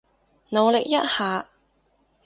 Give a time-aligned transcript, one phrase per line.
[0.49, 1.45] 努力一下